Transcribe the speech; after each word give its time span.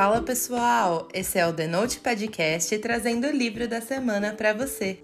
Fala 0.00 0.22
pessoal, 0.22 1.08
esse 1.12 1.38
é 1.38 1.46
o 1.46 1.52
The 1.52 1.66
Note 1.66 2.00
Podcast 2.00 2.78
trazendo 2.78 3.26
o 3.26 3.30
livro 3.30 3.68
da 3.68 3.82
semana 3.82 4.32
para 4.32 4.54
você. 4.54 4.98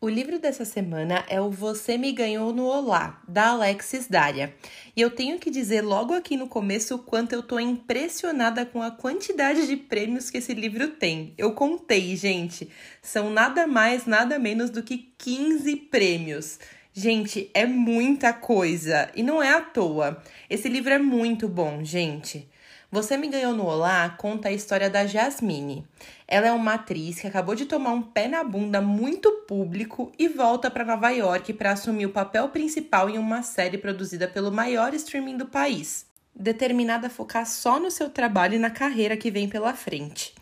O 0.00 0.08
livro 0.08 0.40
dessa 0.40 0.64
semana 0.64 1.24
é 1.28 1.40
o 1.40 1.48
Você 1.48 1.96
Me 1.96 2.10
Ganhou 2.10 2.52
no 2.52 2.64
Olá, 2.64 3.22
da 3.28 3.50
Alexis 3.50 4.08
Daria. 4.08 4.56
E 4.96 5.00
eu 5.00 5.08
tenho 5.08 5.38
que 5.38 5.48
dizer 5.48 5.82
logo 5.82 6.14
aqui 6.14 6.36
no 6.36 6.48
começo 6.48 6.96
o 6.96 6.98
quanto 6.98 7.32
eu 7.32 7.44
tô 7.44 7.60
impressionada 7.60 8.66
com 8.66 8.82
a 8.82 8.90
quantidade 8.90 9.68
de 9.68 9.76
prêmios 9.76 10.28
que 10.30 10.38
esse 10.38 10.52
livro 10.52 10.88
tem. 10.88 11.32
Eu 11.38 11.52
contei, 11.52 12.16
gente. 12.16 12.68
São 13.00 13.30
nada 13.30 13.68
mais, 13.68 14.04
nada 14.04 14.36
menos 14.36 14.68
do 14.68 14.82
que 14.82 15.14
15 15.16 15.76
prêmios. 15.76 16.58
Gente, 16.98 17.50
é 17.52 17.66
muita 17.66 18.32
coisa 18.32 19.10
e 19.14 19.22
não 19.22 19.42
é 19.42 19.52
à 19.52 19.60
toa. 19.60 20.22
Esse 20.48 20.66
livro 20.66 20.94
é 20.94 20.98
muito 20.98 21.46
bom, 21.46 21.84
gente. 21.84 22.48
Você 22.90 23.18
Me 23.18 23.28
Ganhou 23.28 23.52
no 23.52 23.66
Olá 23.66 24.08
conta 24.16 24.48
a 24.48 24.52
história 24.52 24.88
da 24.88 25.06
Jasmine. 25.06 25.86
Ela 26.26 26.46
é 26.46 26.52
uma 26.52 26.72
atriz 26.72 27.20
que 27.20 27.26
acabou 27.26 27.54
de 27.54 27.66
tomar 27.66 27.92
um 27.92 28.00
pé 28.00 28.28
na 28.28 28.42
bunda 28.42 28.80
muito 28.80 29.30
público 29.46 30.10
e 30.18 30.26
volta 30.26 30.70
para 30.70 30.86
Nova 30.86 31.10
York 31.10 31.52
para 31.52 31.72
assumir 31.72 32.06
o 32.06 32.12
papel 32.12 32.48
principal 32.48 33.10
em 33.10 33.18
uma 33.18 33.42
série 33.42 33.76
produzida 33.76 34.26
pelo 34.26 34.50
maior 34.50 34.94
streaming 34.94 35.36
do 35.36 35.44
país, 35.44 36.06
determinada 36.34 37.08
a 37.08 37.10
focar 37.10 37.44
só 37.44 37.78
no 37.78 37.90
seu 37.90 38.08
trabalho 38.08 38.54
e 38.54 38.58
na 38.58 38.70
carreira 38.70 39.18
que 39.18 39.30
vem 39.30 39.50
pela 39.50 39.74
frente 39.74 40.34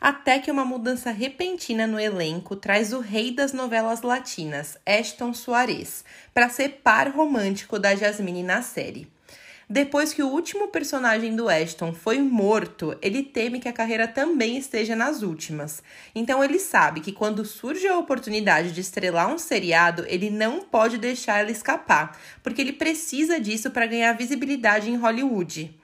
até 0.00 0.38
que 0.38 0.50
uma 0.50 0.64
mudança 0.64 1.10
repentina 1.10 1.86
no 1.86 1.98
elenco 1.98 2.56
traz 2.56 2.92
o 2.92 3.00
rei 3.00 3.30
das 3.30 3.52
novelas 3.52 4.02
latinas, 4.02 4.76
Ashton 4.86 5.34
Soares, 5.34 6.04
para 6.32 6.48
ser 6.48 6.80
par 6.82 7.08
romântico 7.10 7.78
da 7.78 7.94
Jasmine 7.94 8.42
na 8.42 8.62
série. 8.62 9.08
Depois 9.70 10.14
que 10.14 10.22
o 10.22 10.28
último 10.28 10.68
personagem 10.68 11.36
do 11.36 11.46
Ashton 11.46 11.92
foi 11.92 12.18
morto, 12.20 12.96
ele 13.02 13.22
teme 13.22 13.60
que 13.60 13.68
a 13.68 13.72
carreira 13.72 14.08
também 14.08 14.56
esteja 14.56 14.96
nas 14.96 15.20
últimas. 15.20 15.82
Então 16.14 16.42
ele 16.42 16.58
sabe 16.58 17.00
que 17.00 17.12
quando 17.12 17.44
surge 17.44 17.86
a 17.86 17.98
oportunidade 17.98 18.72
de 18.72 18.80
estrelar 18.80 19.30
um 19.30 19.36
seriado, 19.36 20.06
ele 20.08 20.30
não 20.30 20.60
pode 20.60 20.96
deixar 20.96 21.40
ela 21.40 21.50
escapar, 21.50 22.18
porque 22.42 22.62
ele 22.62 22.72
precisa 22.72 23.38
disso 23.38 23.70
para 23.70 23.86
ganhar 23.86 24.14
visibilidade 24.14 24.90
em 24.90 24.96
Hollywood. 24.96 25.78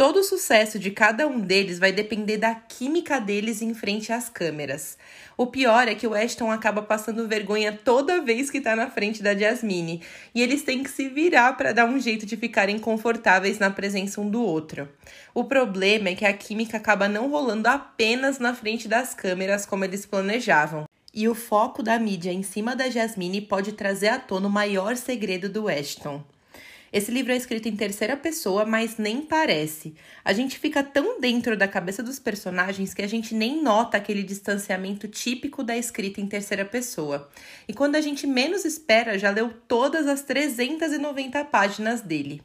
Todo 0.00 0.20
o 0.20 0.24
sucesso 0.24 0.78
de 0.78 0.90
cada 0.90 1.28
um 1.28 1.38
deles 1.38 1.78
vai 1.78 1.92
depender 1.92 2.38
da 2.38 2.54
química 2.54 3.20
deles 3.20 3.60
em 3.60 3.74
frente 3.74 4.10
às 4.10 4.30
câmeras. 4.30 4.96
O 5.36 5.46
pior 5.46 5.88
é 5.88 5.94
que 5.94 6.06
o 6.06 6.14
Ashton 6.14 6.50
acaba 6.50 6.80
passando 6.80 7.28
vergonha 7.28 7.78
toda 7.84 8.22
vez 8.22 8.50
que 8.50 8.62
tá 8.62 8.74
na 8.74 8.88
frente 8.88 9.22
da 9.22 9.36
Jasmine, 9.36 10.00
e 10.34 10.40
eles 10.40 10.62
têm 10.62 10.82
que 10.82 10.88
se 10.88 11.06
virar 11.10 11.52
para 11.52 11.74
dar 11.74 11.84
um 11.84 12.00
jeito 12.00 12.24
de 12.24 12.34
ficarem 12.34 12.78
confortáveis 12.78 13.58
na 13.58 13.70
presença 13.70 14.22
um 14.22 14.30
do 14.30 14.42
outro. 14.42 14.88
O 15.34 15.44
problema 15.44 16.08
é 16.08 16.14
que 16.14 16.24
a 16.24 16.32
química 16.32 16.78
acaba 16.78 17.06
não 17.06 17.28
rolando 17.28 17.68
apenas 17.68 18.38
na 18.38 18.54
frente 18.54 18.88
das 18.88 19.12
câmeras 19.12 19.66
como 19.66 19.84
eles 19.84 20.06
planejavam. 20.06 20.88
E 21.12 21.28
o 21.28 21.34
foco 21.34 21.82
da 21.82 21.98
mídia 21.98 22.32
em 22.32 22.42
cima 22.42 22.74
da 22.74 22.88
Jasmine 22.88 23.42
pode 23.42 23.72
trazer 23.72 24.08
à 24.08 24.18
tona 24.18 24.46
o 24.46 24.50
maior 24.50 24.96
segredo 24.96 25.46
do 25.46 25.68
Ashton. 25.68 26.24
Esse 26.92 27.10
livro 27.12 27.32
é 27.32 27.36
escrito 27.36 27.68
em 27.68 27.76
terceira 27.76 28.16
pessoa, 28.16 28.64
mas 28.64 28.96
nem 28.96 29.22
parece. 29.22 29.94
A 30.24 30.32
gente 30.32 30.58
fica 30.58 30.82
tão 30.82 31.20
dentro 31.20 31.56
da 31.56 31.68
cabeça 31.68 32.02
dos 32.02 32.18
personagens 32.18 32.92
que 32.92 33.02
a 33.02 33.06
gente 33.06 33.32
nem 33.32 33.62
nota 33.62 33.96
aquele 33.96 34.24
distanciamento 34.24 35.06
típico 35.06 35.62
da 35.62 35.76
escrita 35.76 36.20
em 36.20 36.26
terceira 36.26 36.64
pessoa. 36.64 37.30
E 37.68 37.72
quando 37.72 37.94
a 37.94 38.00
gente 38.00 38.26
menos 38.26 38.64
espera, 38.64 39.18
já 39.18 39.30
leu 39.30 39.54
todas 39.68 40.08
as 40.08 40.22
390 40.22 41.44
páginas 41.44 42.00
dele. 42.00 42.42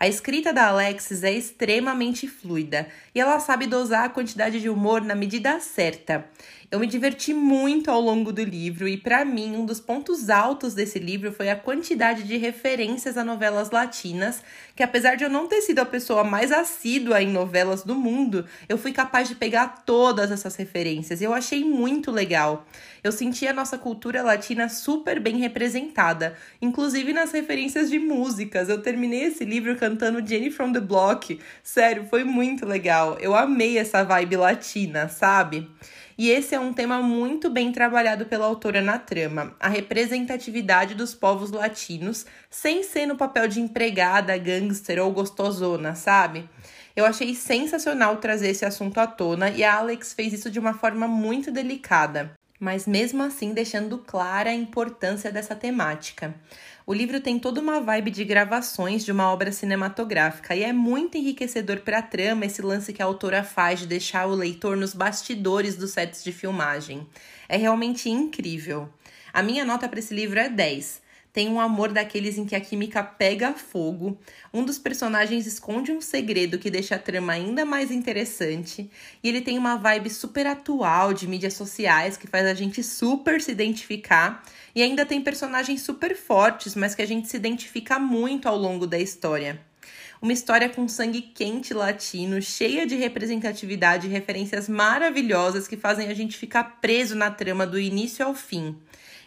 A 0.00 0.06
escrita 0.06 0.52
da 0.52 0.68
Alexis 0.68 1.24
é 1.24 1.32
extremamente 1.32 2.28
fluida 2.28 2.86
e 3.12 3.20
ela 3.20 3.40
sabe 3.40 3.66
dosar 3.66 4.04
a 4.04 4.08
quantidade 4.08 4.60
de 4.60 4.68
humor 4.68 5.02
na 5.02 5.16
medida 5.16 5.58
certa. 5.58 6.24
Eu 6.70 6.78
me 6.78 6.86
diverti 6.86 7.34
muito 7.34 7.90
ao 7.90 8.00
longo 8.00 8.30
do 8.30 8.44
livro 8.44 8.86
e, 8.86 8.96
para 8.96 9.24
mim, 9.24 9.56
um 9.56 9.66
dos 9.66 9.80
pontos 9.80 10.30
altos 10.30 10.72
desse 10.72 11.00
livro 11.00 11.32
foi 11.32 11.48
a 11.48 11.56
quantidade 11.56 12.22
de 12.22 12.36
referências 12.36 13.16
a 13.16 13.24
novelas 13.24 13.70
latinas, 13.72 14.40
que 14.76 14.84
apesar 14.84 15.16
de 15.16 15.24
eu 15.24 15.30
não 15.30 15.48
ter 15.48 15.62
sido 15.62 15.80
a 15.80 15.86
pessoa 15.86 16.22
mais 16.22 16.52
assídua 16.52 17.20
em 17.20 17.32
novelas 17.32 17.82
do 17.82 17.96
mundo, 17.96 18.44
eu 18.68 18.78
fui 18.78 18.92
capaz 18.92 19.28
de 19.28 19.34
pegar 19.34 19.82
todas 19.84 20.30
essas 20.30 20.54
referências 20.54 21.20
e 21.20 21.24
eu 21.24 21.34
achei 21.34 21.64
muito 21.64 22.12
legal. 22.12 22.66
Eu 23.08 23.12
senti 23.12 23.48
a 23.48 23.54
nossa 23.54 23.78
cultura 23.78 24.22
latina 24.22 24.68
super 24.68 25.18
bem 25.18 25.38
representada, 25.38 26.34
inclusive 26.60 27.14
nas 27.14 27.32
referências 27.32 27.88
de 27.88 27.98
músicas. 27.98 28.68
Eu 28.68 28.82
terminei 28.82 29.22
esse 29.22 29.46
livro 29.46 29.74
cantando 29.76 30.24
Jenny 30.24 30.50
from 30.50 30.74
the 30.74 30.80
Block. 30.80 31.40
Sério, 31.62 32.04
foi 32.10 32.22
muito 32.22 32.66
legal. 32.66 33.16
Eu 33.18 33.34
amei 33.34 33.78
essa 33.78 34.04
vibe 34.04 34.36
latina, 34.36 35.08
sabe? 35.08 35.66
E 36.18 36.28
esse 36.28 36.54
é 36.54 36.60
um 36.60 36.74
tema 36.74 37.00
muito 37.00 37.48
bem 37.48 37.72
trabalhado 37.72 38.26
pela 38.26 38.44
autora 38.44 38.82
na 38.82 38.98
trama, 38.98 39.56
a 39.58 39.70
representatividade 39.70 40.94
dos 40.94 41.14
povos 41.14 41.50
latinos, 41.50 42.26
sem 42.50 42.82
ser 42.82 43.06
no 43.06 43.16
papel 43.16 43.48
de 43.48 43.58
empregada, 43.58 44.36
gangster 44.36 45.02
ou 45.02 45.10
gostosona, 45.12 45.94
sabe? 45.94 46.46
Eu 46.94 47.06
achei 47.06 47.32
sensacional 47.34 48.16
trazer 48.16 48.48
esse 48.48 48.64
assunto 48.64 48.98
à 48.98 49.06
tona 49.06 49.50
e 49.50 49.62
a 49.62 49.76
Alex 49.76 50.12
fez 50.12 50.32
isso 50.32 50.50
de 50.50 50.58
uma 50.58 50.74
forma 50.74 51.06
muito 51.06 51.52
delicada, 51.52 52.36
mas 52.58 52.86
mesmo 52.86 53.22
assim 53.22 53.52
deixando 53.52 53.98
clara 53.98 54.50
a 54.50 54.54
importância 54.54 55.30
dessa 55.30 55.54
temática. 55.54 56.34
O 56.86 56.94
livro 56.94 57.20
tem 57.20 57.38
toda 57.38 57.60
uma 57.60 57.80
vibe 57.80 58.10
de 58.10 58.24
gravações 58.24 59.04
de 59.04 59.12
uma 59.12 59.30
obra 59.30 59.52
cinematográfica 59.52 60.56
e 60.56 60.62
é 60.62 60.72
muito 60.72 61.18
enriquecedor 61.18 61.80
para 61.80 61.98
a 61.98 62.02
trama 62.02 62.46
esse 62.46 62.62
lance 62.62 62.92
que 62.92 63.02
a 63.02 63.04
autora 63.04 63.44
faz 63.44 63.80
de 63.80 63.86
deixar 63.86 64.26
o 64.26 64.34
leitor 64.34 64.76
nos 64.76 64.94
bastidores 64.94 65.76
dos 65.76 65.90
sets 65.90 66.24
de 66.24 66.32
filmagem. 66.32 67.06
É 67.48 67.56
realmente 67.56 68.08
incrível. 68.08 68.88
A 69.32 69.42
minha 69.42 69.64
nota 69.64 69.88
para 69.88 69.98
esse 69.98 70.14
livro 70.14 70.38
é 70.38 70.48
10 70.48 71.07
tem 71.32 71.48
um 71.48 71.60
amor 71.60 71.92
daqueles 71.92 72.38
em 72.38 72.44
que 72.44 72.56
a 72.56 72.60
química 72.60 73.02
pega 73.02 73.52
fogo, 73.52 74.18
um 74.52 74.64
dos 74.64 74.78
personagens 74.78 75.46
esconde 75.46 75.92
um 75.92 76.00
segredo 76.00 76.58
que 76.58 76.70
deixa 76.70 76.94
a 76.94 76.98
trama 76.98 77.32
ainda 77.32 77.64
mais 77.64 77.90
interessante, 77.90 78.90
e 79.22 79.28
ele 79.28 79.40
tem 79.40 79.58
uma 79.58 79.76
vibe 79.76 80.10
super 80.10 80.46
atual 80.46 81.12
de 81.12 81.26
mídias 81.26 81.54
sociais 81.54 82.16
que 82.16 82.26
faz 82.26 82.46
a 82.46 82.54
gente 82.54 82.82
super 82.82 83.40
se 83.40 83.52
identificar, 83.52 84.44
e 84.74 84.82
ainda 84.82 85.04
tem 85.04 85.20
personagens 85.20 85.82
super 85.82 86.16
fortes, 86.16 86.74
mas 86.74 86.94
que 86.94 87.02
a 87.02 87.06
gente 87.06 87.28
se 87.28 87.36
identifica 87.36 87.98
muito 87.98 88.48
ao 88.48 88.56
longo 88.56 88.86
da 88.86 88.98
história. 88.98 89.60
Uma 90.20 90.32
história 90.32 90.68
com 90.68 90.88
sangue 90.88 91.22
quente 91.22 91.72
latino, 91.72 92.42
cheia 92.42 92.84
de 92.84 92.96
representatividade 92.96 94.08
e 94.08 94.10
referências 94.10 94.68
maravilhosas 94.68 95.68
que 95.68 95.76
fazem 95.76 96.08
a 96.08 96.14
gente 96.14 96.36
ficar 96.36 96.80
preso 96.80 97.14
na 97.14 97.30
trama 97.30 97.64
do 97.64 97.78
início 97.78 98.26
ao 98.26 98.34
fim. 98.34 98.76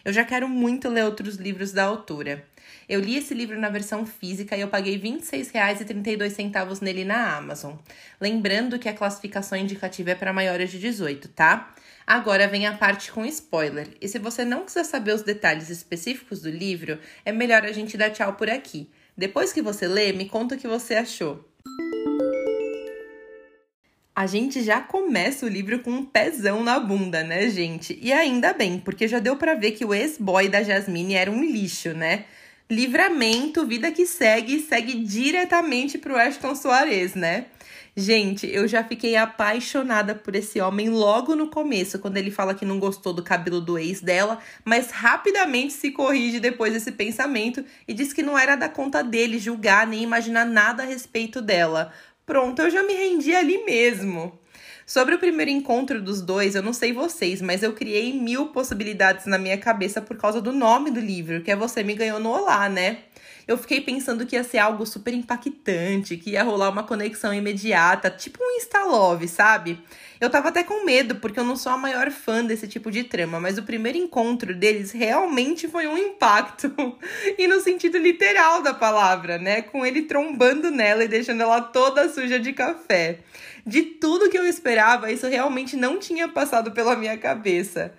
Eu 0.04 0.12
já 0.12 0.24
quero 0.24 0.48
muito 0.48 0.88
ler 0.88 1.04
outros 1.04 1.36
livros 1.36 1.72
da 1.72 1.84
autora. 1.84 2.44
Eu 2.88 3.00
li 3.00 3.16
esse 3.16 3.32
livro 3.34 3.58
na 3.58 3.68
versão 3.68 4.04
física 4.04 4.56
e 4.56 4.60
eu 4.60 4.68
paguei 4.68 4.96
R$ 4.96 5.10
26,32 5.18 6.82
nele 6.82 7.04
na 7.04 7.36
Amazon. 7.36 7.76
Lembrando 8.20 8.78
que 8.78 8.88
a 8.88 8.94
classificação 8.94 9.56
indicativa 9.56 10.10
é 10.10 10.14
para 10.14 10.32
maiores 10.32 10.70
de 10.70 10.78
18, 10.78 11.28
tá? 11.28 11.74
Agora 12.06 12.48
vem 12.48 12.66
a 12.66 12.72
parte 12.72 13.12
com 13.12 13.24
spoiler. 13.24 13.88
E 14.00 14.08
se 14.08 14.18
você 14.18 14.44
não 14.44 14.64
quiser 14.64 14.84
saber 14.84 15.14
os 15.14 15.22
detalhes 15.22 15.70
específicos 15.70 16.42
do 16.42 16.50
livro, 16.50 16.98
é 17.24 17.30
melhor 17.30 17.64
a 17.64 17.72
gente 17.72 17.96
dar 17.96 18.10
tchau 18.10 18.34
por 18.34 18.50
aqui. 18.50 18.90
Depois 19.16 19.52
que 19.52 19.62
você 19.62 19.86
lê, 19.86 20.12
me 20.12 20.28
conta 20.28 20.56
o 20.56 20.58
que 20.58 20.66
você 20.66 20.94
achou. 20.94 21.48
A 24.14 24.26
gente 24.26 24.62
já 24.62 24.78
começa 24.78 25.46
o 25.46 25.48
livro 25.48 25.78
com 25.78 25.90
um 25.90 26.04
pezão 26.04 26.62
na 26.62 26.78
bunda, 26.78 27.24
né, 27.24 27.48
gente? 27.48 27.98
E 28.02 28.12
ainda 28.12 28.52
bem, 28.52 28.78
porque 28.78 29.08
já 29.08 29.18
deu 29.18 29.36
para 29.36 29.54
ver 29.54 29.70
que 29.72 29.86
o 29.86 29.94
ex-boy 29.94 30.50
da 30.50 30.62
Jasmine 30.62 31.14
era 31.14 31.30
um 31.30 31.42
lixo, 31.42 31.94
né? 31.94 32.26
Livramento, 32.68 33.66
vida 33.66 33.90
que 33.90 34.04
segue, 34.04 34.60
segue 34.60 34.96
diretamente 35.02 35.96
pro 35.96 36.18
Ashton 36.18 36.54
Soares, 36.54 37.14
né? 37.14 37.46
Gente, 37.96 38.46
eu 38.46 38.66
já 38.66 38.82
fiquei 38.82 39.16
apaixonada 39.16 40.14
por 40.14 40.34
esse 40.34 40.58
homem 40.60 40.88
logo 40.88 41.34
no 41.34 41.48
começo, 41.48 41.98
quando 41.98 42.16
ele 42.16 42.30
fala 42.30 42.54
que 42.54 42.64
não 42.64 42.78
gostou 42.78 43.12
do 43.12 43.22
cabelo 43.22 43.60
do 43.60 43.78
ex 43.78 44.00
dela, 44.00 44.38
mas 44.64 44.90
rapidamente 44.90 45.74
se 45.74 45.90
corrige 45.90 46.40
depois 46.40 46.72
desse 46.72 46.92
pensamento 46.92 47.62
e 47.86 47.92
diz 47.92 48.12
que 48.12 48.22
não 48.22 48.38
era 48.38 48.56
da 48.56 48.68
conta 48.68 49.02
dele 49.02 49.38
julgar 49.38 49.86
nem 49.86 50.02
imaginar 50.02 50.46
nada 50.46 50.82
a 50.82 50.86
respeito 50.86 51.42
dela. 51.42 51.92
Pronto, 52.24 52.62
eu 52.62 52.70
já 52.70 52.82
me 52.82 52.94
rendi 52.94 53.34
ali 53.34 53.64
mesmo. 53.64 54.38
Sobre 54.86 55.14
o 55.14 55.18
primeiro 55.18 55.50
encontro 55.50 56.00
dos 56.00 56.20
dois, 56.20 56.54
eu 56.54 56.62
não 56.62 56.72
sei 56.72 56.92
vocês, 56.92 57.40
mas 57.40 57.62
eu 57.62 57.72
criei 57.72 58.12
mil 58.12 58.48
possibilidades 58.48 59.26
na 59.26 59.38
minha 59.38 59.58
cabeça 59.58 60.00
por 60.00 60.16
causa 60.16 60.40
do 60.40 60.52
nome 60.52 60.90
do 60.90 61.00
livro, 61.00 61.42
que 61.42 61.50
é 61.50 61.56
Você 61.56 61.82
Me 61.82 61.94
Ganhou 61.94 62.20
no 62.20 62.30
Olá, 62.30 62.68
né? 62.68 62.98
Eu 63.46 63.58
fiquei 63.58 63.80
pensando 63.80 64.24
que 64.24 64.36
ia 64.36 64.44
ser 64.44 64.58
algo 64.58 64.86
super 64.86 65.12
impactante, 65.12 66.16
que 66.16 66.30
ia 66.30 66.42
rolar 66.42 66.68
uma 66.68 66.84
conexão 66.84 67.34
imediata, 67.34 68.10
tipo 68.10 68.38
um 68.42 68.56
Insta-love, 68.56 69.26
sabe? 69.26 69.78
Eu 70.20 70.30
tava 70.30 70.50
até 70.50 70.62
com 70.62 70.84
medo, 70.84 71.16
porque 71.16 71.40
eu 71.40 71.44
não 71.44 71.56
sou 71.56 71.72
a 71.72 71.76
maior 71.76 72.08
fã 72.12 72.44
desse 72.44 72.68
tipo 72.68 72.92
de 72.92 73.02
trama, 73.02 73.40
mas 73.40 73.58
o 73.58 73.64
primeiro 73.64 73.98
encontro 73.98 74.54
deles 74.54 74.92
realmente 74.92 75.66
foi 75.66 75.88
um 75.88 75.98
impacto. 75.98 76.72
e 77.36 77.48
no 77.48 77.60
sentido 77.60 77.98
literal 77.98 78.62
da 78.62 78.72
palavra, 78.72 79.36
né? 79.36 79.62
Com 79.62 79.84
ele 79.84 80.02
trombando 80.02 80.70
nela 80.70 81.02
e 81.02 81.08
deixando 81.08 81.42
ela 81.42 81.60
toda 81.60 82.08
suja 82.08 82.38
de 82.38 82.52
café. 82.52 83.18
De 83.66 83.82
tudo 83.82 84.30
que 84.30 84.38
eu 84.38 84.46
esperava, 84.46 85.10
isso 85.10 85.26
realmente 85.26 85.76
não 85.76 85.98
tinha 85.98 86.28
passado 86.28 86.70
pela 86.70 86.94
minha 86.94 87.18
cabeça. 87.18 87.92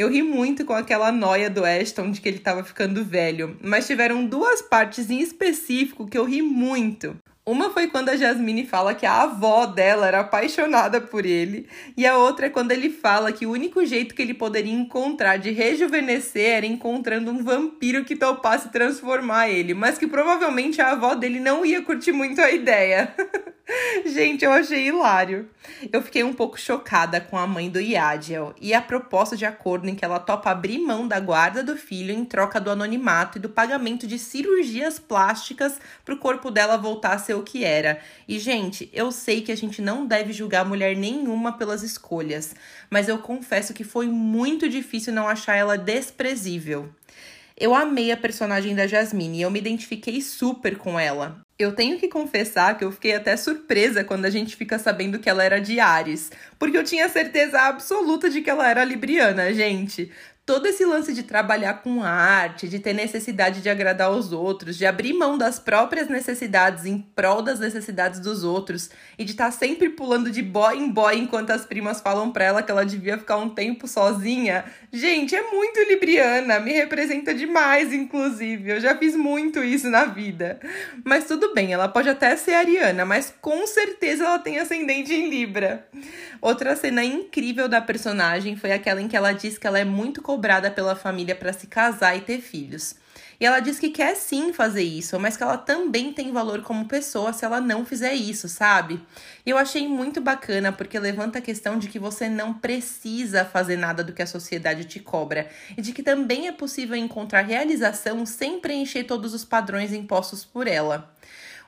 Eu 0.00 0.08
ri 0.08 0.22
muito 0.22 0.64
com 0.64 0.72
aquela 0.72 1.12
noia 1.12 1.50
do 1.50 1.62
Ashton 1.62 2.10
de 2.10 2.22
que 2.22 2.28
ele 2.30 2.38
estava 2.38 2.64
ficando 2.64 3.04
velho, 3.04 3.58
mas 3.62 3.86
tiveram 3.86 4.24
duas 4.24 4.62
partes 4.62 5.10
em 5.10 5.20
específico 5.20 6.08
que 6.08 6.16
eu 6.16 6.24
ri 6.24 6.40
muito. 6.40 7.18
Uma 7.44 7.68
foi 7.68 7.86
quando 7.86 8.08
a 8.08 8.16
Jasmine 8.16 8.64
fala 8.64 8.94
que 8.94 9.04
a 9.04 9.24
avó 9.24 9.66
dela 9.66 10.06
era 10.06 10.20
apaixonada 10.20 11.02
por 11.02 11.26
ele, 11.26 11.68
e 11.98 12.06
a 12.06 12.16
outra 12.16 12.46
é 12.46 12.48
quando 12.48 12.72
ele 12.72 12.88
fala 12.88 13.30
que 13.30 13.44
o 13.44 13.50
único 13.50 13.84
jeito 13.84 14.14
que 14.14 14.22
ele 14.22 14.32
poderia 14.32 14.72
encontrar 14.72 15.36
de 15.36 15.50
rejuvenescer 15.50 16.48
era 16.48 16.64
encontrando 16.64 17.30
um 17.30 17.44
vampiro 17.44 18.02
que 18.02 18.16
topasse 18.16 18.70
transformar 18.70 19.50
ele, 19.50 19.74
mas 19.74 19.98
que 19.98 20.06
provavelmente 20.06 20.80
a 20.80 20.92
avó 20.92 21.14
dele 21.14 21.40
não 21.40 21.62
ia 21.62 21.82
curtir 21.82 22.12
muito 22.12 22.40
a 22.40 22.50
ideia. 22.50 23.14
Gente, 24.06 24.44
eu 24.44 24.52
achei 24.52 24.88
hilário. 24.88 25.48
Eu 25.92 26.02
fiquei 26.02 26.22
um 26.22 26.32
pouco 26.32 26.58
chocada 26.58 27.20
com 27.20 27.36
a 27.36 27.46
mãe 27.46 27.70
do 27.70 27.80
Yadiel 27.80 28.54
e 28.60 28.74
a 28.74 28.82
proposta 28.82 29.36
de 29.36 29.44
acordo 29.44 29.88
em 29.88 29.94
que 29.94 30.04
ela 30.04 30.18
topa 30.18 30.50
abrir 30.50 30.78
mão 30.78 31.06
da 31.06 31.20
guarda 31.20 31.62
do 31.62 31.76
filho 31.76 32.12
em 32.12 32.24
troca 32.24 32.60
do 32.60 32.70
anonimato 32.70 33.38
e 33.38 33.40
do 33.40 33.48
pagamento 33.48 34.06
de 34.06 34.18
cirurgias 34.18 34.98
plásticas 34.98 35.78
para 36.04 36.14
o 36.14 36.18
corpo 36.18 36.50
dela 36.50 36.76
voltar 36.76 37.14
a 37.14 37.18
ser 37.18 37.34
o 37.34 37.42
que 37.42 37.64
era. 37.64 38.00
E, 38.26 38.38
gente, 38.38 38.88
eu 38.92 39.12
sei 39.12 39.42
que 39.42 39.52
a 39.52 39.56
gente 39.56 39.80
não 39.80 40.06
deve 40.06 40.32
julgar 40.32 40.64
mulher 40.64 40.96
nenhuma 40.96 41.56
pelas 41.56 41.82
escolhas, 41.82 42.54
mas 42.88 43.08
eu 43.08 43.18
confesso 43.18 43.74
que 43.74 43.84
foi 43.84 44.06
muito 44.06 44.68
difícil 44.68 45.12
não 45.12 45.28
achar 45.28 45.54
ela 45.54 45.78
desprezível. 45.78 46.88
Eu 47.56 47.74
amei 47.74 48.10
a 48.10 48.16
personagem 48.16 48.74
da 48.74 48.86
Jasmine 48.86 49.38
e 49.38 49.42
eu 49.42 49.50
me 49.50 49.58
identifiquei 49.58 50.22
super 50.22 50.78
com 50.78 50.98
ela. 50.98 51.42
Eu 51.60 51.72
tenho 51.72 51.98
que 51.98 52.08
confessar 52.08 52.78
que 52.78 52.82
eu 52.82 52.90
fiquei 52.90 53.14
até 53.14 53.36
surpresa 53.36 54.02
quando 54.02 54.24
a 54.24 54.30
gente 54.30 54.56
fica 54.56 54.78
sabendo 54.78 55.18
que 55.18 55.28
ela 55.28 55.44
era 55.44 55.60
de 55.60 55.78
Ares, 55.78 56.32
porque 56.58 56.78
eu 56.78 56.82
tinha 56.82 57.06
certeza 57.06 57.60
absoluta 57.60 58.30
de 58.30 58.40
que 58.40 58.48
ela 58.48 58.66
era 58.66 58.82
libriana, 58.82 59.52
gente 59.52 60.10
todo 60.50 60.66
esse 60.66 60.84
lance 60.84 61.14
de 61.14 61.22
trabalhar 61.22 61.74
com 61.74 62.02
arte, 62.02 62.66
de 62.66 62.80
ter 62.80 62.92
necessidade 62.92 63.62
de 63.62 63.70
agradar 63.70 64.10
os 64.10 64.32
outros, 64.32 64.76
de 64.76 64.84
abrir 64.84 65.12
mão 65.12 65.38
das 65.38 65.60
próprias 65.60 66.08
necessidades 66.08 66.84
em 66.84 66.98
prol 66.98 67.40
das 67.40 67.60
necessidades 67.60 68.18
dos 68.18 68.42
outros 68.42 68.90
e 69.16 69.24
de 69.24 69.30
estar 69.30 69.44
tá 69.44 69.50
sempre 69.52 69.90
pulando 69.90 70.28
de 70.28 70.42
boy 70.42 70.76
em 70.76 70.90
boy 70.90 71.16
enquanto 71.16 71.50
as 71.50 71.64
primas 71.64 72.00
falam 72.00 72.32
pra 72.32 72.46
ela 72.46 72.64
que 72.64 72.70
ela 72.72 72.84
devia 72.84 73.16
ficar 73.16 73.36
um 73.36 73.48
tempo 73.48 73.86
sozinha. 73.86 74.64
Gente, 74.92 75.36
é 75.36 75.52
muito 75.52 75.78
libriana, 75.88 76.58
me 76.58 76.72
representa 76.72 77.32
demais, 77.32 77.92
inclusive. 77.92 78.72
Eu 78.72 78.80
já 78.80 78.96
fiz 78.96 79.14
muito 79.14 79.62
isso 79.62 79.88
na 79.88 80.06
vida. 80.06 80.58
Mas 81.04 81.26
tudo 81.26 81.54
bem, 81.54 81.72
ela 81.72 81.86
pode 81.86 82.08
até 82.08 82.34
ser 82.34 82.54
ariana, 82.54 83.04
mas 83.04 83.32
com 83.40 83.68
certeza 83.68 84.24
ela 84.24 84.40
tem 84.40 84.58
ascendente 84.58 85.14
em 85.14 85.30
Libra. 85.30 85.86
Outra 86.40 86.74
cena 86.74 87.04
incrível 87.04 87.68
da 87.68 87.80
personagem 87.80 88.56
foi 88.56 88.72
aquela 88.72 89.00
em 89.00 89.06
que 89.06 89.16
ela 89.16 89.30
diz 89.30 89.56
que 89.56 89.66
ela 89.66 89.78
é 89.78 89.84
muito 89.84 90.20
cobrada 90.40 90.70
pela 90.70 90.96
família 90.96 91.34
para 91.34 91.52
se 91.52 91.66
casar 91.66 92.16
e 92.16 92.22
ter 92.22 92.40
filhos. 92.40 92.94
E 93.38 93.44
ela 93.44 93.60
diz 93.60 93.78
que 93.78 93.90
quer 93.90 94.16
sim 94.16 94.54
fazer 94.54 94.82
isso, 94.82 95.18
mas 95.20 95.36
que 95.36 95.42
ela 95.42 95.58
também 95.58 96.14
tem 96.14 96.32
valor 96.32 96.62
como 96.62 96.88
pessoa 96.88 97.32
se 97.32 97.44
ela 97.44 97.60
não 97.60 97.84
fizer 97.84 98.14
isso, 98.14 98.48
sabe? 98.48 99.00
E 99.44 99.50
eu 99.50 99.58
achei 99.58 99.86
muito 99.86 100.18
bacana 100.18 100.72
porque 100.72 100.98
levanta 100.98 101.38
a 101.38 101.42
questão 101.42 101.78
de 101.78 101.88
que 101.88 101.98
você 101.98 102.26
não 102.26 102.54
precisa 102.54 103.44
fazer 103.44 103.76
nada 103.76 104.02
do 104.02 104.14
que 104.14 104.22
a 104.22 104.26
sociedade 104.26 104.84
te 104.84 104.98
cobra 104.98 105.50
e 105.76 105.82
de 105.82 105.92
que 105.92 106.02
também 106.02 106.48
é 106.48 106.52
possível 106.52 106.96
encontrar 106.96 107.42
realização 107.42 108.24
sem 108.24 108.60
preencher 108.60 109.04
todos 109.04 109.34
os 109.34 109.44
padrões 109.44 109.92
impostos 109.92 110.42
por 110.42 110.66
ela. 110.66 111.10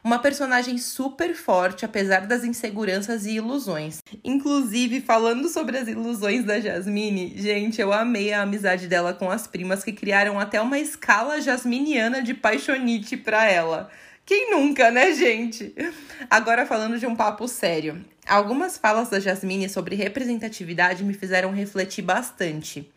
Uma 0.05 0.19
personagem 0.19 0.79
super 0.79 1.33
forte, 1.33 1.85
apesar 1.85 2.27
das 2.27 2.43
inseguranças 2.43 3.25
e 3.25 3.37
ilusões. 3.37 4.03
Inclusive, 4.25 5.01
falando 5.01 5.49
sobre 5.49 5.79
as 5.79 5.87
ilusões 5.87 6.45
da 6.45 6.59
Jasmine, 6.59 7.35
gente, 7.37 7.81
eu 7.81 7.93
amei 7.93 8.33
a 8.33 8.43
amizade 8.43 8.89
dela 8.89 9.15
com 9.15 9.31
as 9.31 9.47
primas 9.47 9.85
que 9.85 9.93
criaram 9.93 10.41
até 10.41 10.61
uma 10.61 10.79
escala 10.79 11.41
jasminiana 11.41 12.21
de 12.21 12.35
paixonite 12.35 13.17
para 13.17 13.49
ela. 13.49 13.91
Quem 14.27 14.51
nunca, 14.51 14.91
né, 14.91 15.13
gente? 15.15 15.73
Agora 16.29 16.67
falando 16.67 16.99
de 16.99 17.07
um 17.07 17.15
papo 17.15 17.47
sério. 17.47 18.05
Algumas 18.27 18.77
falas 18.77 19.09
da 19.09 19.21
Jasmine 19.21 19.69
sobre 19.69 19.95
representatividade 19.95 21.05
me 21.05 21.15
fizeram 21.15 21.53
refletir 21.53 22.03
bastante 22.03 22.92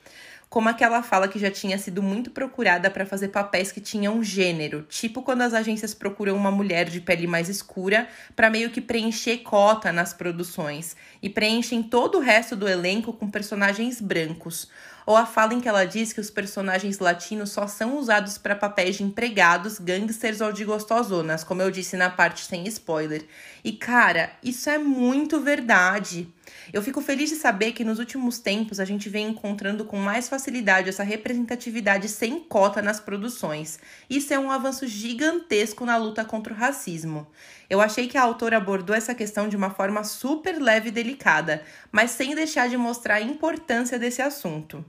como 0.55 0.69
aquela 0.69 1.03
fala 1.03 1.27
que 1.27 1.37
já 1.37 1.51
tinha 1.51 1.77
sido 1.77 2.01
muito 2.01 2.31
procurada 2.31 2.89
para 2.89 3.05
fazer 3.05 3.27
papéis 3.27 3.73
que 3.73 3.81
tinham 3.81 4.23
gênero, 4.23 4.83
tipo 4.83 5.21
quando 5.21 5.41
as 5.41 5.53
agências 5.53 5.93
procuram 5.93 6.33
uma 6.33 6.49
mulher 6.49 6.89
de 6.89 7.01
pele 7.01 7.27
mais 7.27 7.49
escura 7.49 8.07
para 8.37 8.49
meio 8.49 8.69
que 8.69 8.79
preencher 8.79 9.39
cota 9.39 9.91
nas 9.91 10.13
produções 10.13 10.95
e 11.21 11.29
preenchem 11.29 11.83
todo 11.83 12.19
o 12.19 12.21
resto 12.21 12.55
do 12.55 12.69
elenco 12.69 13.11
com 13.11 13.29
personagens 13.29 13.99
brancos 13.99 14.69
ou 15.05 15.15
a 15.15 15.25
fala 15.25 15.53
em 15.53 15.61
que 15.61 15.67
ela 15.67 15.85
diz 15.85 16.11
que 16.11 16.19
os 16.19 16.29
personagens 16.29 16.99
latinos 16.99 17.51
só 17.51 17.67
são 17.67 17.97
usados 17.97 18.37
para 18.37 18.55
papéis 18.55 18.95
de 18.95 19.03
empregados, 19.03 19.77
gangsters 19.77 20.41
ou 20.41 20.51
de 20.51 20.65
gostosonas, 20.65 21.43
como 21.43 21.61
eu 21.61 21.69
disse 21.69 21.95
na 21.95 22.09
parte 22.09 22.45
sem 22.45 22.67
spoiler. 22.67 23.25
E 23.63 23.73
cara, 23.73 24.31
isso 24.43 24.69
é 24.69 24.77
muito 24.77 25.39
verdade. 25.39 26.27
Eu 26.73 26.81
fico 26.81 27.01
feliz 27.01 27.29
de 27.29 27.35
saber 27.35 27.71
que 27.73 27.83
nos 27.83 27.99
últimos 27.99 28.39
tempos 28.39 28.79
a 28.79 28.85
gente 28.85 29.09
vem 29.09 29.29
encontrando 29.29 29.85
com 29.85 29.97
mais 29.97 30.27
facilidade 30.27 30.89
essa 30.89 31.03
representatividade 31.03 32.09
sem 32.09 32.39
cota 32.39 32.81
nas 32.81 32.99
produções. 32.99 33.79
Isso 34.09 34.33
é 34.33 34.39
um 34.39 34.51
avanço 34.51 34.87
gigantesco 34.87 35.85
na 35.85 35.97
luta 35.97 36.25
contra 36.25 36.53
o 36.53 36.57
racismo. 36.57 37.27
Eu 37.69 37.81
achei 37.81 38.07
que 38.07 38.17
a 38.17 38.23
autora 38.23 38.57
abordou 38.57 38.95
essa 38.95 39.15
questão 39.15 39.47
de 39.47 39.55
uma 39.55 39.69
forma 39.69 40.03
super 40.03 40.61
leve 40.61 40.89
e 40.89 40.91
delicada, 40.91 41.63
mas 41.91 42.11
sem 42.11 42.35
deixar 42.35 42.69
de 42.69 42.77
mostrar 42.77 43.15
a 43.15 43.21
importância 43.21 43.97
desse 43.97 44.21
assunto. 44.21 44.83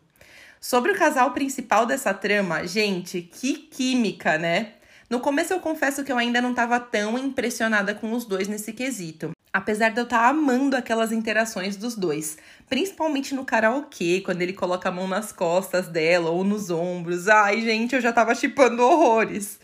Sobre 0.68 0.90
o 0.90 0.96
casal 0.96 1.30
principal 1.30 1.86
dessa 1.86 2.12
trama, 2.12 2.66
gente, 2.66 3.22
que 3.22 3.54
química, 3.54 4.36
né? 4.36 4.72
No 5.08 5.20
começo 5.20 5.52
eu 5.52 5.60
confesso 5.60 6.02
que 6.02 6.10
eu 6.10 6.18
ainda 6.18 6.40
não 6.40 6.50
estava 6.50 6.80
tão 6.80 7.16
impressionada 7.16 7.94
com 7.94 8.10
os 8.10 8.24
dois 8.24 8.48
nesse 8.48 8.72
quesito. 8.72 9.30
Apesar 9.52 9.90
de 9.90 10.00
eu 10.00 10.02
estar 10.02 10.18
tá 10.18 10.28
amando 10.28 10.74
aquelas 10.74 11.12
interações 11.12 11.76
dos 11.76 11.94
dois, 11.94 12.36
principalmente 12.68 13.32
no 13.32 13.44
karaokê, 13.44 14.20
quando 14.24 14.42
ele 14.42 14.52
coloca 14.52 14.88
a 14.88 14.92
mão 14.92 15.06
nas 15.06 15.30
costas 15.30 15.86
dela 15.86 16.30
ou 16.30 16.42
nos 16.42 16.68
ombros. 16.68 17.28
Ai, 17.28 17.60
gente, 17.60 17.94
eu 17.94 18.00
já 18.00 18.12
tava 18.12 18.34
chipando 18.34 18.82
horrores. 18.82 19.60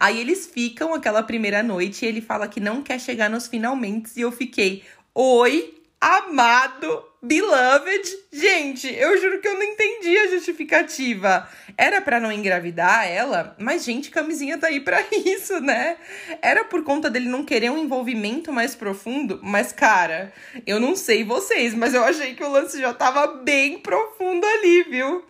Aí 0.00 0.18
eles 0.18 0.46
ficam 0.46 0.94
aquela 0.94 1.22
primeira 1.22 1.62
noite 1.62 2.06
e 2.06 2.08
ele 2.08 2.22
fala 2.22 2.48
que 2.48 2.60
não 2.60 2.82
quer 2.82 2.98
chegar 2.98 3.28
nos 3.28 3.46
finalmente 3.46 4.12
e 4.16 4.22
eu 4.22 4.32
fiquei, 4.32 4.84
oi, 5.14 5.74
amado, 6.06 7.04
beloved. 7.20 8.08
Gente, 8.32 8.86
eu 8.94 9.20
juro 9.20 9.40
que 9.40 9.48
eu 9.48 9.54
não 9.54 9.62
entendi 9.64 10.16
a 10.16 10.28
justificativa. 10.28 11.48
Era 11.76 12.00
para 12.00 12.20
não 12.20 12.30
engravidar 12.30 13.08
ela, 13.08 13.56
mas 13.58 13.84
gente, 13.84 14.08
camisinha 14.08 14.56
tá 14.56 14.68
aí 14.68 14.78
para 14.78 15.02
isso, 15.10 15.58
né? 15.60 15.96
Era 16.40 16.64
por 16.64 16.84
conta 16.84 17.10
dele 17.10 17.28
não 17.28 17.44
querer 17.44 17.70
um 17.70 17.78
envolvimento 17.78 18.52
mais 18.52 18.76
profundo, 18.76 19.40
mas 19.42 19.72
cara, 19.72 20.32
eu 20.64 20.78
não 20.78 20.94
sei 20.94 21.24
vocês, 21.24 21.74
mas 21.74 21.92
eu 21.92 22.04
achei 22.04 22.34
que 22.34 22.44
o 22.44 22.50
lance 22.50 22.80
já 22.80 22.94
tava 22.94 23.26
bem 23.42 23.80
profundo 23.80 24.46
ali, 24.46 24.84
viu? 24.84 25.24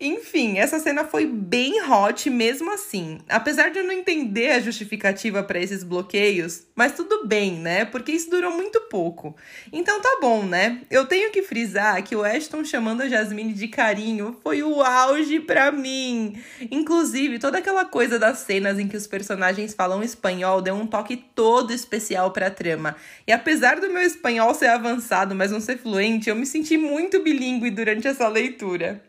Enfim, 0.00 0.58
essa 0.58 0.78
cena 0.78 1.04
foi 1.04 1.26
bem 1.26 1.82
hot 1.82 2.28
mesmo 2.30 2.72
assim. 2.72 3.18
Apesar 3.28 3.70
de 3.70 3.78
eu 3.78 3.84
não 3.84 3.92
entender 3.92 4.50
a 4.50 4.60
justificativa 4.60 5.42
para 5.42 5.60
esses 5.60 5.82
bloqueios, 5.82 6.64
mas 6.74 6.92
tudo 6.92 7.26
bem, 7.26 7.54
né? 7.54 7.84
Porque 7.84 8.12
isso 8.12 8.30
durou 8.30 8.50
muito 8.50 8.80
pouco. 8.82 9.36
Então 9.72 10.00
tá 10.00 10.18
bom, 10.20 10.42
né? 10.44 10.80
Eu 10.90 11.06
tenho 11.06 11.30
que 11.30 11.42
frisar 11.42 12.02
que 12.02 12.16
o 12.16 12.22
Ashton 12.22 12.64
chamando 12.64 13.02
a 13.02 13.08
Jasmine 13.08 13.52
de 13.52 13.68
carinho 13.68 14.36
foi 14.42 14.62
o 14.62 14.82
auge 14.82 15.40
para 15.40 15.70
mim. 15.70 16.40
Inclusive, 16.70 17.38
toda 17.38 17.58
aquela 17.58 17.84
coisa 17.84 18.18
das 18.18 18.38
cenas 18.38 18.78
em 18.78 18.88
que 18.88 18.96
os 18.96 19.06
personagens 19.06 19.74
falam 19.74 20.02
espanhol 20.02 20.60
deu 20.60 20.74
um 20.74 20.86
toque 20.86 21.16
todo 21.16 21.72
especial 21.72 22.30
pra 22.30 22.50
trama. 22.50 22.96
E 23.26 23.32
apesar 23.32 23.80
do 23.80 23.90
meu 23.90 24.02
espanhol 24.02 24.54
ser 24.54 24.68
avançado, 24.68 25.34
mas 25.34 25.50
não 25.50 25.60
ser 25.60 25.78
fluente, 25.78 26.28
eu 26.28 26.36
me 26.36 26.46
senti 26.46 26.76
muito 26.76 27.22
bilíngue 27.22 27.70
durante 27.70 28.08
essa 28.08 28.28
leitura. 28.28 29.02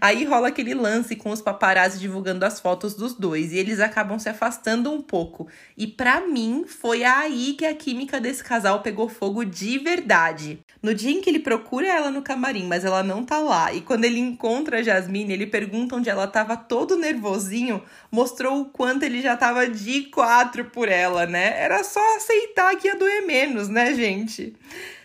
Aí 0.00 0.24
rola 0.24 0.48
aquele 0.48 0.74
lance 0.74 1.16
com 1.16 1.30
os 1.30 1.40
paparazzi 1.40 1.98
divulgando 1.98 2.44
as 2.44 2.60
fotos 2.60 2.94
dos 2.94 3.14
dois 3.14 3.52
e 3.52 3.58
eles 3.58 3.80
acabam 3.80 4.18
se 4.18 4.28
afastando 4.28 4.90
um 4.92 5.00
pouco. 5.00 5.48
E 5.76 5.86
para 5.86 6.20
mim 6.20 6.64
foi 6.66 7.04
aí 7.04 7.54
que 7.54 7.64
a 7.64 7.74
química 7.74 8.20
desse 8.20 8.42
casal 8.42 8.80
pegou 8.80 9.08
fogo 9.08 9.44
de 9.44 9.78
verdade. 9.78 10.58
No 10.82 10.94
dia 10.94 11.10
em 11.10 11.20
que 11.20 11.30
ele 11.30 11.38
procura 11.38 11.86
ela 11.86 12.10
no 12.10 12.22
camarim, 12.22 12.66
mas 12.66 12.84
ela 12.84 13.02
não 13.02 13.24
tá 13.24 13.38
lá, 13.38 13.72
e 13.72 13.80
quando 13.80 14.04
ele 14.04 14.18
encontra 14.18 14.78
a 14.78 14.82
Jasmine, 14.82 15.32
ele 15.32 15.46
pergunta 15.46 15.96
onde 15.96 16.10
ela 16.10 16.26
tava 16.26 16.56
todo 16.56 16.96
nervosinho, 16.96 17.82
mostrou 18.10 18.60
o 18.60 18.64
quanto 18.66 19.04
ele 19.04 19.22
já 19.22 19.36
tava 19.36 19.68
de 19.68 20.04
quatro 20.04 20.64
por 20.66 20.88
ela, 20.88 21.26
né? 21.26 21.60
Era 21.60 21.84
só 21.84 22.16
aceitar 22.16 22.74
que 22.76 22.88
ia 22.88 22.96
doer 22.96 23.24
menos, 23.26 23.68
né, 23.68 23.94
gente? 23.94 24.54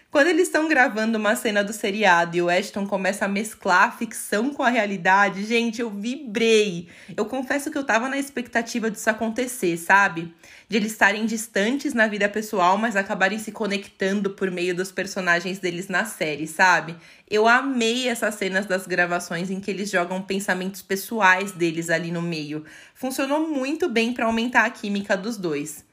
Quando 0.10 0.28
eles 0.28 0.44
estão 0.44 0.70
gravando 0.70 1.18
uma 1.18 1.36
cena 1.36 1.62
do 1.62 1.74
seriado 1.74 2.38
e 2.38 2.42
o 2.42 2.50
Ashton 2.50 2.88
começa 2.88 3.26
a 3.26 3.28
mesclar 3.28 3.90
a 3.90 3.92
ficção 3.92 4.54
com 4.54 4.64
a 4.64 4.70
realidade, 4.70 5.44
gente, 5.44 5.82
eu 5.82 5.90
vibrei. 5.90 6.88
Eu 7.16 7.26
confesso 7.26 7.70
que 7.70 7.78
eu 7.78 7.84
tava 7.84 8.08
na 8.08 8.18
expectativa 8.18 8.90
disso 8.90 9.10
acontecer, 9.10 9.76
sabe? 9.78 10.34
De 10.70 10.78
eles 10.78 10.94
estarem 10.94 11.26
distantes 11.26 11.94
na 11.94 12.08
vida 12.08 12.30
pessoal, 12.30 12.78
mas 12.78 12.96
acabarem 12.96 13.38
se 13.38 13.52
conectando 13.52 14.30
por 14.30 14.50
meio 14.50 14.74
dos 14.74 14.94
personagens 14.94 15.60
deles 15.60 15.90
na 15.90 16.06
série, 16.06 16.48
sabe? 16.48 16.96
Eu 17.30 17.46
amei 17.46 18.08
essas 18.08 18.36
cenas 18.36 18.66
das 18.66 18.88
gravações 18.88 19.52
em 19.52 19.60
que 19.60 19.70
eles 19.70 19.92
jogam 19.92 20.22
pensamentos 20.22 20.82
pessoais 20.82 21.52
deles 21.52 21.90
ali 21.90 22.12
no 22.12 22.22
meio. 22.22 22.64
Funcionou 22.96 23.50
muito 23.50 23.90
bem 23.90 24.14
para 24.14 24.26
aumentar 24.26 24.64
a 24.64 24.70
química 24.70 25.18
dos 25.18 25.36
dois. 25.36 25.87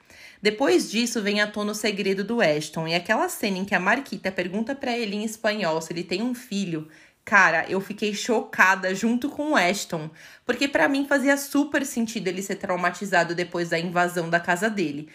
Depois 0.45 0.91
disso, 0.91 1.23
vem 1.23 1.41
à 1.41 1.47
tona 1.47 1.73
o 1.73 1.75
segredo 1.75 2.23
do 2.23 2.43
Ashton 2.43 2.87
e 2.87 2.95
aquela 2.95 3.31
cena 3.31 3.57
em 3.57 3.65
que 3.65 3.75
a 3.75 3.81
Marquita 3.81 4.31
pergunta 4.31 4.75
para 4.75 4.95
ele 4.95 5.17
em 5.17 5.25
espanhol 5.25 5.81
se 5.81 5.91
ele 5.91 6.05
tem 6.05 6.21
um 6.21 6.35
filho. 6.35 6.87
Cara, 7.25 7.65
eu 7.67 7.81
fiquei 7.81 8.13
chocada 8.13 8.95
junto 8.95 9.31
com 9.31 9.53
o 9.53 9.57
Ashton, 9.57 10.11
porque 10.45 10.69
para 10.69 10.87
mim 10.87 11.07
fazia 11.09 11.39
super 11.39 11.87
sentido 11.87 12.29
ele 12.29 12.43
ser 12.43 12.57
traumatizado 12.57 13.35
depois 13.35 13.71
da 13.71 13.79
invasão 13.79 14.29
da 14.29 14.39
casa 14.39 14.69
dele. 14.69 15.09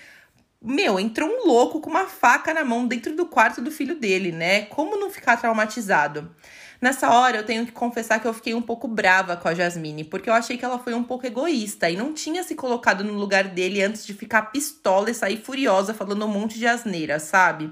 Meu, 0.60 1.00
entrou 1.00 1.30
um 1.30 1.46
louco 1.46 1.80
com 1.80 1.92
uma 1.92 2.08
faca 2.08 2.52
na 2.52 2.66
mão 2.66 2.88
dentro 2.88 3.16
do 3.16 3.28
quarto 3.28 3.62
do 3.62 3.70
filho 3.70 4.00
dele, 4.00 4.32
né? 4.32 4.64
Como 4.64 4.98
não 4.98 5.12
ficar 5.12 5.38
traumatizado? 5.38 6.36
Nessa 6.82 7.12
hora, 7.12 7.38
eu 7.38 7.46
tenho 7.46 7.66
que 7.66 7.74
confessar 7.74 8.22
que 8.22 8.28
eu 8.28 8.34
fiquei 8.34 8.54
um 8.54 8.62
pouco 8.62 8.88
brava 8.88 9.36
com 9.36 9.50
a 9.50 9.54
Jasmine, 9.54 10.06
porque 10.06 10.30
eu 10.30 10.34
achei 10.34 10.58
que 10.58 10.64
ela 10.64 10.80
foi 10.80 10.94
um 10.94 11.04
pouco 11.04 11.28
egoísta 11.28 11.90
e 11.90 11.98
não 11.98 12.14
tinha 12.14 12.42
se 12.42 12.56
colocado 12.56 13.04
no 13.04 13.14
lugar 13.14 13.50
dele 13.50 13.84
antes 13.84 14.06
de 14.06 14.14
ficar 14.14 14.44
pistola 14.44 15.12
e 15.12 15.14
sair 15.14 15.38
furiosa 15.38 15.94
falando 15.94 16.26
um 16.26 16.30
monte 16.30 16.58
de 16.58 16.66
asneira, 16.66 17.20
sabe? 17.20 17.70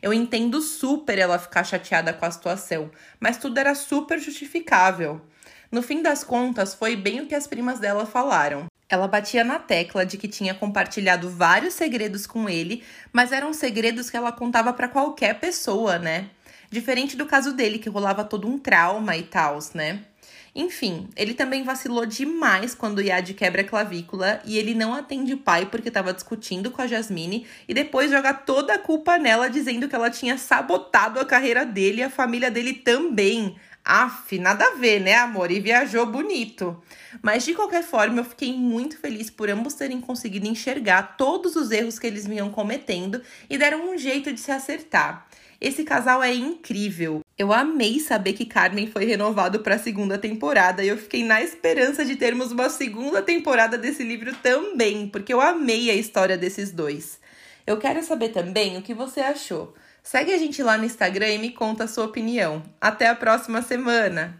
Eu 0.00 0.14
entendo 0.14 0.62
super 0.62 1.18
ela 1.18 1.38
ficar 1.38 1.62
chateada 1.62 2.12
com 2.14 2.24
a 2.24 2.30
situação, 2.30 2.90
mas 3.20 3.36
tudo 3.36 3.58
era 3.58 3.74
super 3.74 4.18
justificável. 4.18 5.20
No 5.70 5.82
fim 5.82 6.00
das 6.00 6.24
contas, 6.24 6.74
foi 6.74 6.96
bem 6.96 7.20
o 7.20 7.26
que 7.26 7.34
as 7.34 7.46
primas 7.46 7.78
dela 7.78 8.06
falaram. 8.06 8.66
Ela 8.88 9.06
batia 9.06 9.44
na 9.44 9.58
tecla 9.58 10.06
de 10.06 10.16
que 10.16 10.26
tinha 10.26 10.54
compartilhado 10.54 11.28
vários 11.28 11.74
segredos 11.74 12.26
com 12.26 12.48
ele, 12.48 12.82
mas 13.12 13.32
eram 13.32 13.52
segredos 13.52 14.08
que 14.08 14.16
ela 14.16 14.32
contava 14.32 14.72
para 14.72 14.88
qualquer 14.88 15.38
pessoa, 15.38 15.98
né? 15.98 16.30
Diferente 16.70 17.16
do 17.16 17.26
caso 17.26 17.52
dele, 17.52 17.78
que 17.78 17.88
rolava 17.88 18.24
todo 18.24 18.46
um 18.46 18.58
trauma 18.58 19.16
e 19.16 19.22
tal, 19.22 19.58
né? 19.74 20.02
Enfim, 20.54 21.08
ele 21.14 21.34
também 21.34 21.62
vacilou 21.62 22.04
demais 22.04 22.74
quando 22.74 22.98
o 22.98 23.00
Yad 23.00 23.32
quebra 23.34 23.62
a 23.62 23.64
clavícula 23.64 24.40
e 24.44 24.58
ele 24.58 24.74
não 24.74 24.92
atende 24.92 25.32
o 25.32 25.38
pai 25.38 25.66
porque 25.66 25.88
estava 25.88 26.12
discutindo 26.12 26.70
com 26.70 26.82
a 26.82 26.86
Jasmine 26.86 27.46
e 27.68 27.74
depois 27.74 28.10
joga 28.10 28.34
toda 28.34 28.74
a 28.74 28.78
culpa 28.78 29.18
nela 29.18 29.48
dizendo 29.48 29.88
que 29.88 29.94
ela 29.94 30.10
tinha 30.10 30.36
sabotado 30.36 31.20
a 31.20 31.24
carreira 31.24 31.64
dele 31.64 32.00
e 32.00 32.02
a 32.02 32.10
família 32.10 32.50
dele 32.50 32.72
também. 32.72 33.56
Aff, 33.90 34.38
nada 34.38 34.66
a 34.66 34.74
ver, 34.74 35.00
né, 35.00 35.14
amor? 35.14 35.50
E 35.50 35.60
viajou 35.60 36.04
bonito. 36.04 36.78
Mas 37.22 37.42
de 37.42 37.54
qualquer 37.54 37.82
forma, 37.82 38.20
eu 38.20 38.24
fiquei 38.24 38.52
muito 38.52 38.98
feliz 38.98 39.30
por 39.30 39.48
ambos 39.48 39.72
terem 39.72 39.98
conseguido 39.98 40.46
enxergar 40.46 41.16
todos 41.16 41.56
os 41.56 41.70
erros 41.70 41.98
que 41.98 42.06
eles 42.06 42.26
vinham 42.26 42.50
cometendo 42.50 43.22
e 43.48 43.56
deram 43.56 43.90
um 43.90 43.96
jeito 43.96 44.30
de 44.30 44.40
se 44.40 44.50
acertar. 44.50 45.26
Esse 45.58 45.84
casal 45.84 46.22
é 46.22 46.34
incrível. 46.34 47.22
Eu 47.38 47.50
amei 47.50 47.98
saber 47.98 48.34
que 48.34 48.44
Carmen 48.44 48.88
foi 48.88 49.06
renovado 49.06 49.60
para 49.60 49.76
a 49.76 49.78
segunda 49.78 50.18
temporada 50.18 50.84
e 50.84 50.88
eu 50.88 50.98
fiquei 50.98 51.24
na 51.24 51.42
esperança 51.42 52.04
de 52.04 52.14
termos 52.14 52.52
uma 52.52 52.68
segunda 52.68 53.22
temporada 53.22 53.78
desse 53.78 54.04
livro 54.04 54.34
também, 54.42 55.08
porque 55.08 55.32
eu 55.32 55.40
amei 55.40 55.88
a 55.90 55.94
história 55.94 56.36
desses 56.36 56.70
dois. 56.70 57.18
Eu 57.66 57.78
quero 57.78 58.02
saber 58.02 58.28
também 58.28 58.76
o 58.76 58.82
que 58.82 58.92
você 58.92 59.20
achou. 59.20 59.74
Segue 60.02 60.32
a 60.32 60.38
gente 60.38 60.62
lá 60.62 60.76
no 60.76 60.84
Instagram 60.84 61.28
e 61.28 61.38
me 61.38 61.50
conta 61.50 61.84
a 61.84 61.88
sua 61.88 62.06
opinião. 62.06 62.62
Até 62.80 63.06
a 63.06 63.14
próxima 63.14 63.62
semana! 63.62 64.36